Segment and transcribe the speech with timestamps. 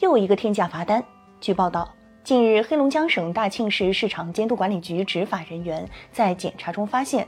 [0.00, 1.02] 又一个天价罚单。
[1.40, 1.88] 据报道，
[2.22, 7.26] 近日黑龙江省大庆市市场监督管理局执法人员在检查中发现，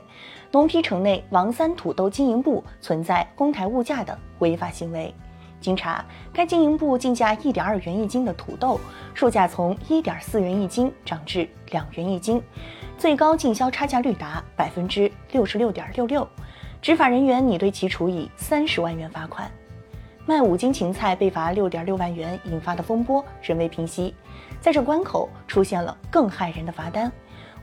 [0.51, 5.13] 农批城内王三土豆经营部存在哄抬物价等违法行为。
[5.59, 8.79] 经查，该经营部进价一点二元一斤的土豆，
[9.13, 12.41] 售价从一点四元一斤涨至两元一斤，
[12.97, 16.25] 最高进销差价率达百分之六十六点六六。
[16.81, 19.51] 执法人员拟对其处以三十万元罚款。
[20.29, 24.13] 卖五斤芹菜被罚六点六万元引发的风波仍未平息，
[24.61, 27.11] 在这关口出现了更骇人的罚单，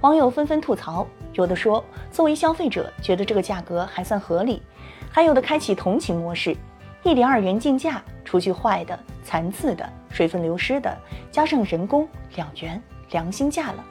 [0.01, 4.61] 网友纷纷吐槽，有的说作为消费者觉得这个价格还算合理，
[5.13, 6.57] 还有的开启同情模式。
[7.05, 10.93] 一点二元进价，除去坏的、残次的、水分流失的，
[11.31, 13.85] 加上人工，两元，良心价了。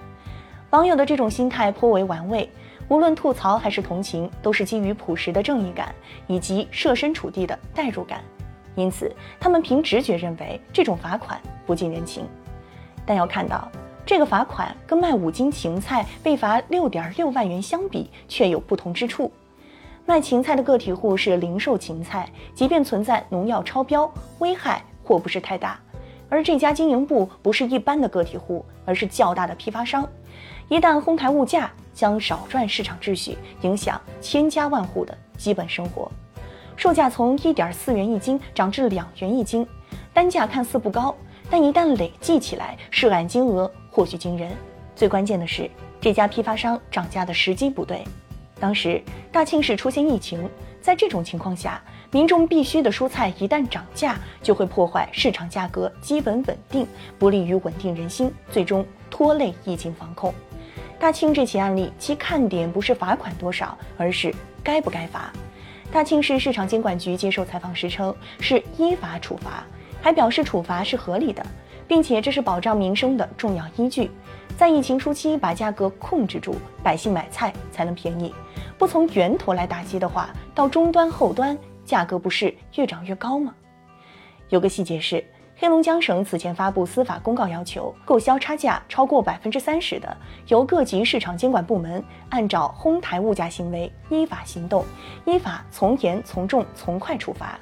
[0.72, 2.52] 网友的这种心态颇为玩味，
[2.90, 5.96] 无论吐槽还是同情，都是基于朴实的正义感
[6.28, 8.22] 以及设身处地的代入感，
[8.76, 12.26] 因此他们凭直觉认为这种罚款不近人情。
[13.06, 13.70] 但要看到，
[14.06, 19.32] 这个罚款跟卖五斤芹菜被罚六点六万元相比，却有不同之处。
[20.06, 25.80] 卖芹菜的个体户是零售芹菜，即便存在农药超标，危害或不是太大；
[26.30, 30.08] 而这家经营部不是一般的个体户，而是较大的批发商，
[30.68, 36.12] 一旦哄抬物价，将扰乱市场秩序，影响千家万户的基本生活。
[36.76, 39.66] 售价从一点四元一斤涨至两元一斤，
[40.14, 41.16] 单价看似不高，
[41.50, 44.52] 但一旦累计起来，涉案金额或许惊人。
[44.96, 48.04] 最关键的是，这家批发商涨价的时机不对。
[48.60, 51.82] 当时大庆市出现疫情，在这种情况下，
[52.12, 56.88] 民众必需的蔬菜一旦涨价，就会破坏市场价格基本稳定，
[57.20, 60.34] 不利于稳定人心，最终拖累疫情防控。
[60.98, 64.34] 大庆这起案例，其看点不是罚款多少，而是
[64.64, 65.32] 该不该罚。
[65.96, 69.64] 大庆市市场监管局接受采访时称，是依法处罚，
[70.02, 71.42] 还表示处罚是合理的，
[71.88, 74.12] 并且这是保障民生的重要依据。
[74.58, 78.36] 在疫情初期把价格控制住，百姓买菜才能便宜。
[78.78, 83.56] 不从源头来打击的话，到终端后端价格不是越涨越高吗？
[84.50, 85.24] 有个细节是，
[85.58, 90.18] 黑龙江省此前发布司法公告，要求购销差价超过百分之三十的，
[90.48, 94.84] 由各级市场监管部门按照哄抬物价行为依法行动，
[95.24, 97.58] 依法从严从重从快处罚。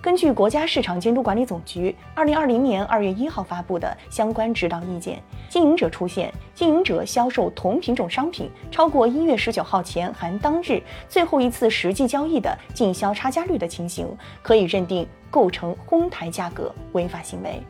[0.00, 14.06] 根据国家市场监督管理总局二零二零年二月一号发布的相关指导意见，经营者出现经营者销售同品种商品超过一月十九号前含当日最后一次实际交易的进销差价率的情形，
[14.42, 17.60] 可以认定构成哄抬价格违法行为。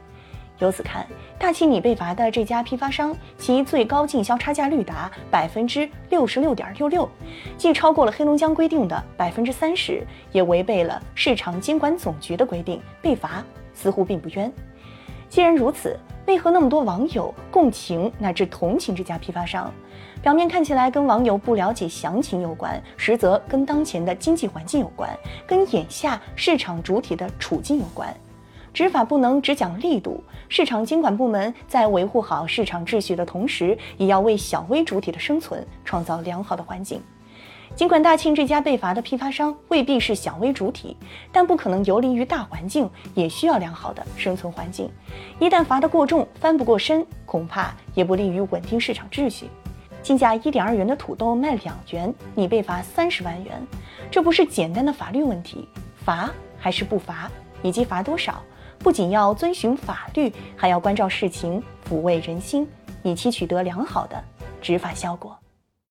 [0.59, 1.07] 由此看，
[1.39, 7.09] 大庆拟被罚的这家批发商，其最高进销差价率达百分之六十六点六六，
[7.57, 14.53] 既超过了黑龙江规定的百分之三十，也违背了市场监管总局的规定，被罚似乎并不冤。
[15.33, 19.73] 既然如此，为何那么多网友共情乃至同情这家批发商？
[20.21, 25.09] 表面看起来跟网友不了解详情有关，实则跟当前的经济环境有关，
[25.47, 28.15] 跟眼下市场主体的处境有关。
[28.75, 37.03] 执法不能只讲力度，市场监管部门在维护好市场秩序的同时，也要为小微主体的生存创造良好的环境。
[37.75, 40.97] 尽管大庆这家被罚的批发商未必是小微主体，
[41.33, 44.89] 但不可能游离于大环境，也需要良好的生存环境。
[45.41, 49.49] 一旦罚得过重，翻不过身，恐怕也不利于稳定市场秩序。
[50.03, 53.61] 进价一点二元的土豆卖两元，你被罚三十万元，
[54.11, 55.67] 这不是简单的法律问题，
[56.05, 57.31] 罚还是不罚，
[57.63, 58.43] 以及罚多少？
[58.79, 62.69] 不仅要遵循法律，还要关照事情，抚慰人心，
[63.03, 64.23] 以期取得良好的
[64.61, 65.37] 执法效果。